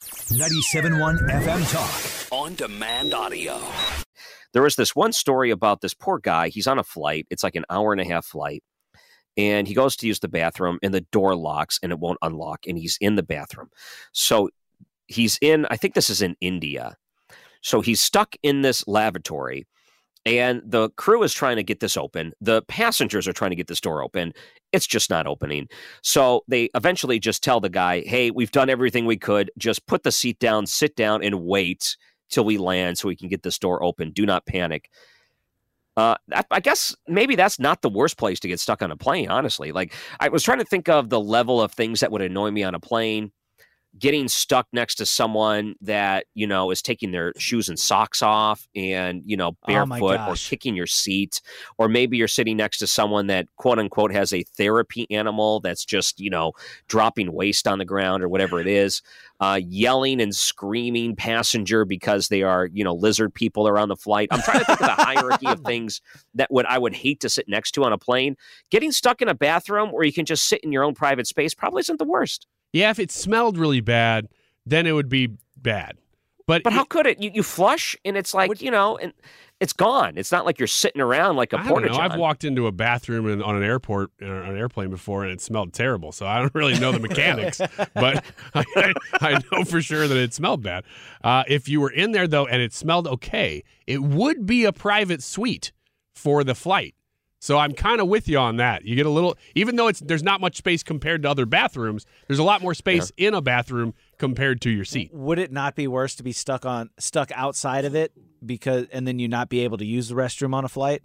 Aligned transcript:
97.1 0.00 1.28
FM 1.28 1.72
Talk. 1.72 2.32
On 2.32 2.54
demand 2.54 3.12
audio. 3.12 3.60
there 4.54 4.62
was 4.62 4.76
this 4.76 4.96
one 4.96 5.12
story 5.12 5.50
about 5.50 5.82
this 5.82 5.92
poor 5.92 6.18
guy. 6.18 6.48
He's 6.48 6.66
on 6.66 6.78
a 6.78 6.84
flight. 6.84 7.26
It's 7.28 7.44
like 7.44 7.54
an 7.54 7.66
hour 7.68 7.92
and 7.92 8.00
a 8.00 8.06
half 8.06 8.24
flight. 8.24 8.62
And 9.36 9.68
he 9.68 9.74
goes 9.74 9.96
to 9.96 10.06
use 10.06 10.20
the 10.20 10.28
bathroom 10.28 10.78
and 10.82 10.94
the 10.94 11.02
door 11.12 11.36
locks 11.36 11.78
and 11.82 11.92
it 11.92 11.98
won't 11.98 12.18
unlock. 12.22 12.60
And 12.66 12.78
he's 12.78 12.96
in 13.00 13.16
the 13.16 13.22
bathroom. 13.22 13.68
So 14.12 14.48
he's 15.06 15.38
in, 15.42 15.66
I 15.70 15.76
think 15.76 15.92
this 15.94 16.08
is 16.08 16.22
in 16.22 16.34
India. 16.40 16.96
So 17.60 17.82
he's 17.82 18.00
stuck 18.00 18.34
in 18.42 18.62
this 18.62 18.88
lavatory 18.88 19.66
and 20.26 20.62
the 20.64 20.90
crew 20.90 21.22
is 21.22 21.32
trying 21.32 21.56
to 21.56 21.62
get 21.62 21.80
this 21.80 21.96
open. 21.96 22.32
The 22.40 22.62
passengers 22.62 23.26
are 23.26 23.32
trying 23.32 23.50
to 23.50 23.56
get 23.56 23.68
this 23.68 23.80
door 23.80 24.02
open. 24.02 24.32
It's 24.72 24.86
just 24.86 25.10
not 25.10 25.26
opening. 25.26 25.68
So 26.02 26.44
they 26.46 26.68
eventually 26.74 27.18
just 27.18 27.42
tell 27.42 27.60
the 27.60 27.70
guy, 27.70 28.02
hey, 28.02 28.30
we've 28.30 28.50
done 28.50 28.70
everything 28.70 29.06
we 29.06 29.16
could. 29.16 29.50
Just 29.58 29.86
put 29.86 30.02
the 30.02 30.12
seat 30.12 30.38
down, 30.38 30.66
sit 30.66 30.94
down, 30.94 31.22
and 31.24 31.42
wait 31.42 31.96
till 32.28 32.44
we 32.44 32.58
land 32.58 32.98
so 32.98 33.08
we 33.08 33.16
can 33.16 33.28
get 33.28 33.42
this 33.42 33.58
door 33.58 33.82
open. 33.82 34.10
Do 34.10 34.26
not 34.26 34.46
panic. 34.46 34.90
Uh, 35.96 36.14
I, 36.32 36.44
I 36.50 36.60
guess 36.60 36.94
maybe 37.08 37.34
that's 37.34 37.58
not 37.58 37.82
the 37.82 37.90
worst 37.90 38.16
place 38.16 38.40
to 38.40 38.48
get 38.48 38.60
stuck 38.60 38.82
on 38.82 38.90
a 38.90 38.96
plane, 38.96 39.28
honestly. 39.28 39.72
Like, 39.72 39.94
I 40.20 40.28
was 40.28 40.42
trying 40.42 40.58
to 40.58 40.64
think 40.64 40.88
of 40.88 41.10
the 41.10 41.20
level 41.20 41.60
of 41.60 41.72
things 41.72 42.00
that 42.00 42.12
would 42.12 42.22
annoy 42.22 42.50
me 42.50 42.62
on 42.62 42.74
a 42.74 42.80
plane. 42.80 43.32
Getting 43.98 44.28
stuck 44.28 44.66
next 44.72 44.96
to 44.96 45.06
someone 45.06 45.74
that, 45.80 46.26
you 46.34 46.46
know, 46.46 46.70
is 46.70 46.80
taking 46.80 47.10
their 47.10 47.32
shoes 47.38 47.68
and 47.68 47.78
socks 47.78 48.22
off 48.22 48.66
and, 48.74 49.22
you 49.26 49.36
know, 49.36 49.50
Oh 49.50 49.66
barefoot 49.66 50.20
or 50.20 50.34
kicking 50.34 50.76
your 50.76 50.86
seat. 50.86 51.40
Or 51.76 51.88
maybe 51.88 52.16
you're 52.16 52.28
sitting 52.28 52.56
next 52.56 52.78
to 52.78 52.86
someone 52.86 53.26
that, 53.26 53.46
quote 53.56 53.78
unquote, 53.78 54.12
has 54.12 54.32
a 54.32 54.42
therapy 54.42 55.06
animal 55.10 55.60
that's 55.60 55.84
just, 55.84 56.20
you 56.20 56.30
know, 56.30 56.52
dropping 56.88 57.32
waste 57.32 57.66
on 57.66 57.78
the 57.78 57.84
ground 57.84 58.22
or 58.22 58.28
whatever 58.28 58.60
it 58.60 58.66
is 58.66 59.02
uh, 59.40 59.58
yelling 59.66 60.20
and 60.20 60.36
screaming 60.36 61.16
passenger 61.16 61.86
because 61.86 62.28
they 62.28 62.42
are, 62.42 62.68
you 62.72 62.84
know, 62.84 62.94
lizard 62.94 63.32
people 63.32 63.66
are 63.66 63.78
on 63.78 63.88
the 63.88 63.96
flight. 63.96 64.28
I'm 64.30 64.42
trying 64.42 64.58
to 64.58 64.64
think 64.66 64.80
of 64.82 64.86
the 64.86 65.02
hierarchy 65.02 65.46
of 65.46 65.60
things 65.64 66.02
that 66.34 66.50
would 66.52 66.66
I 66.66 66.78
would 66.78 66.94
hate 66.94 67.20
to 67.20 67.30
sit 67.30 67.48
next 67.48 67.72
to 67.72 67.84
on 67.84 67.92
a 67.92 67.98
plane. 67.98 68.36
Getting 68.70 68.92
stuck 68.92 69.22
in 69.22 69.28
a 69.28 69.34
bathroom 69.34 69.90
where 69.90 70.04
you 70.04 70.12
can 70.12 70.26
just 70.26 70.46
sit 70.46 70.60
in 70.60 70.72
your 70.72 70.84
own 70.84 70.94
private 70.94 71.26
space 71.26 71.54
probably 71.54 71.80
isn't 71.80 71.98
the 71.98 72.04
worst. 72.04 72.46
Yeah, 72.72 72.90
if 72.90 72.98
it 72.98 73.10
smelled 73.10 73.58
really 73.58 73.80
bad, 73.80 74.28
then 74.66 74.86
it 74.86 74.92
would 74.92 75.08
be 75.08 75.28
bad. 75.56 75.96
But 76.46 76.62
But 76.64 76.72
how 76.72 76.82
it- 76.82 76.88
could 76.88 77.06
it? 77.06 77.20
You, 77.22 77.30
you 77.34 77.42
flush 77.42 77.96
and 78.04 78.16
it's 78.16 78.34
like, 78.34 78.60
you 78.60 78.70
know, 78.70 78.96
and 78.98 79.12
it's 79.60 79.72
gone. 79.72 80.14
It's 80.16 80.32
not 80.32 80.46
like 80.46 80.58
you're 80.58 80.66
sitting 80.66 81.00
around 81.02 81.36
like 81.36 81.52
a 81.52 81.56
I 81.58 81.60
don't 81.60 81.68
porta 81.68 81.88
know. 81.88 81.94
john. 81.94 82.12
I've 82.12 82.18
walked 82.18 82.44
into 82.44 82.66
a 82.66 82.72
bathroom 82.72 83.28
in, 83.28 83.42
on 83.42 83.56
an 83.56 83.62
airport 83.62 84.10
or 84.22 84.26
on 84.42 84.50
an 84.52 84.56
airplane 84.56 84.88
before, 84.90 85.22
and 85.22 85.30
it 85.32 85.40
smelled 85.40 85.72
terrible. 85.74 86.12
So 86.12 86.26
I 86.26 86.38
don't 86.38 86.54
really 86.54 86.78
know 86.80 86.92
the 86.92 86.98
mechanics, 87.08 87.60
but 87.94 88.24
I, 88.54 88.92
I 89.20 89.40
know 89.52 89.64
for 89.64 89.82
sure 89.82 90.08
that 90.08 90.16
it 90.16 90.32
smelled 90.34 90.62
bad. 90.62 90.84
Uh, 91.22 91.44
if 91.46 91.68
you 91.68 91.80
were 91.80 91.90
in 91.90 92.12
there 92.12 92.26
though, 92.26 92.46
and 92.46 92.62
it 92.62 92.72
smelled 92.72 93.06
okay, 93.06 93.62
it 93.86 94.02
would 94.02 94.46
be 94.46 94.64
a 94.64 94.72
private 94.72 95.22
suite 95.22 95.72
for 96.14 96.42
the 96.42 96.54
flight. 96.54 96.94
So 97.42 97.56
I'm 97.56 97.72
kind 97.72 98.02
of 98.02 98.06
with 98.08 98.28
you 98.28 98.38
on 98.38 98.56
that. 98.58 98.84
You 98.84 98.94
get 98.94 99.06
a 99.06 99.10
little, 99.10 99.36
even 99.54 99.76
though 99.76 99.88
it's 99.88 100.00
there's 100.00 100.22
not 100.22 100.42
much 100.42 100.56
space 100.58 100.82
compared 100.82 101.22
to 101.22 101.30
other 101.30 101.46
bathrooms. 101.46 102.04
There's 102.28 102.38
a 102.38 102.42
lot 102.44 102.60
more 102.60 102.74
space 102.74 103.10
in 103.16 103.32
a 103.32 103.40
bathroom 103.40 103.94
compared 104.18 104.60
to 104.60 104.70
your 104.70 104.84
seat. 104.84 105.10
Would 105.14 105.38
it 105.38 105.50
not 105.50 105.74
be 105.74 105.88
worse 105.88 106.14
to 106.16 106.22
be 106.22 106.32
stuck 106.32 106.66
on 106.66 106.90
stuck 106.98 107.30
outside 107.34 107.86
of 107.86 107.94
it 107.94 108.12
because 108.44 108.86
and 108.92 109.06
then 109.08 109.18
you 109.18 109.26
not 109.26 109.48
be 109.48 109.60
able 109.60 109.78
to 109.78 109.86
use 109.86 110.08
the 110.08 110.14
restroom 110.14 110.54
on 110.54 110.64
a 110.64 110.68
flight? 110.68 111.02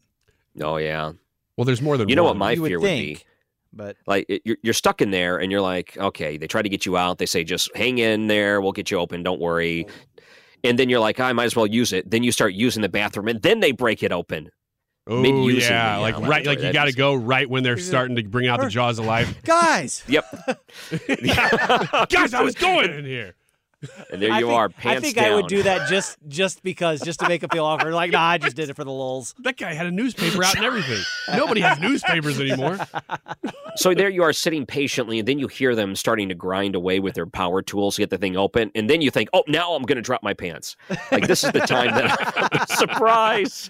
oh 0.62 0.76
yeah. 0.78 1.14
Well, 1.58 1.64
there's 1.64 1.82
more 1.82 1.98
than 1.98 2.10
You 2.10 2.18
know 2.18 2.24
what 2.26 2.36
my 2.36 2.52
You 2.52 2.62
would 2.64 2.68
fear 2.70 2.80
would 2.82 2.86
be? 2.86 3.20
But 3.72 3.96
like 4.06 4.26
it- 4.28 4.42
you're, 4.44 4.58
you're 4.62 4.74
stuck 4.74 5.02
in 5.02 5.12
there 5.12 5.38
and 5.38 5.52
you're 5.54 5.62
like 5.62 5.98
okay 5.98 6.38
they 6.38 6.48
try 6.48 6.62
to 6.62 6.70
get 6.70 6.86
you 6.86 6.96
out 6.98 7.18
they 7.18 7.26
say 7.26 7.44
just 7.46 7.70
hang 7.76 7.98
in 7.98 8.28
there 8.28 8.60
we'll 8.62 8.72
get 8.74 8.90
you 8.92 8.98
open 8.98 9.22
don't 9.24 9.40
worry 9.42 9.86
and 10.64 10.80
then 10.80 10.88
you're 10.90 11.02
like 11.02 11.20
i 11.20 11.34
might 11.34 11.44
as 11.44 11.58
well 11.58 11.68
use 11.68 11.92
it 11.92 12.10
then 12.10 12.24
you 12.24 12.32
start 12.32 12.54
using 12.54 12.82
the 12.82 12.88
bathroom 12.90 13.28
and 13.28 13.42
then 13.42 13.60
they 13.60 13.74
break 13.74 14.02
it 14.02 14.14
open 14.14 14.50
Oh 15.08 15.22
mid-using 15.22 15.70
yeah, 15.72 15.96
the, 15.98 16.02
like 16.02 16.20
right, 16.20 16.46
like 16.46 16.62
you 16.62 16.74
got 16.74 16.86
to 16.86 16.94
go 16.94 17.14
right 17.14 17.48
when 17.48 17.62
they're 17.64 17.78
starting 17.78 18.16
to 18.16 18.24
bring 18.24 18.48
out 18.48 18.60
the 18.60 18.70
jaws 18.70 18.98
of 18.98 19.06
life. 19.06 19.40
guys, 19.44 20.04
yep 20.08 20.26
Guys, 22.10 22.34
I 22.34 22.42
was 22.42 22.56
going 22.56 22.92
in 22.92 23.06
here. 23.06 23.36
and 24.12 24.20
there 24.20 24.32
I 24.32 24.40
you 24.40 24.48
think, 24.48 24.58
are 24.58 24.70
pants 24.70 24.98
I 24.98 25.02
think 25.02 25.16
down 25.16 25.26
I 25.32 25.36
would 25.36 25.48
do 25.48 25.62
that 25.62 25.88
just 25.88 26.18
just 26.28 26.64
because 26.64 27.02
just 27.02 27.20
to 27.20 27.28
make 27.28 27.44
it 27.44 27.54
feel 27.54 27.66
awkward. 27.66 27.94
Like, 27.94 28.10
nah, 28.10 28.22
I 28.24 28.40
just 28.40 28.56
did 28.56 28.68
it 28.72 28.76
for 28.76 28.84
the 28.84 28.92
lulls. 28.92 29.36
That 29.44 29.58
guy 29.58 29.76
had 29.76 29.86
a 29.86 29.92
newspaper 29.92 30.44
out 30.44 30.56
and 30.56 30.66
everything. 30.66 31.04
Nobody 31.36 31.62
has 31.62 31.78
newspapers 31.80 32.40
anymore. 32.40 32.80
so 33.76 33.94
there 33.94 34.10
you 34.10 34.24
are 34.24 34.34
sitting 34.34 34.66
patiently 34.66 35.20
and 35.20 35.28
then 35.28 35.38
you 35.38 35.48
hear 35.48 35.76
them 35.76 35.96
starting 35.96 36.30
to 36.30 36.36
grind 36.36 36.74
away 36.74 37.00
with 37.00 37.14
their 37.14 37.28
power 37.28 37.62
tools 37.62 37.96
to 37.98 38.02
get 38.02 38.10
the 38.10 38.18
thing 38.18 38.36
open 38.38 38.72
and 38.74 38.90
then 38.90 39.02
you 39.02 39.12
think 39.12 39.30
oh 39.34 39.44
now 39.48 39.74
i'm 39.74 39.84
going 39.84 39.98
to 39.98 40.02
drop 40.02 40.24
my 40.24 40.34
pants 40.34 40.76
like 41.12 41.28
this 41.28 41.44
is 41.44 41.52
the 41.52 41.60
time 41.60 41.94
that 41.94 42.70
surprise 42.70 43.70